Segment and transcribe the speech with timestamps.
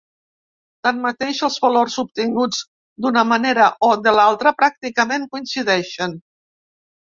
[0.87, 2.63] Tanmateix els valors obtinguts
[3.07, 6.21] d'una manera o de l'altra pràcticament coincideixen.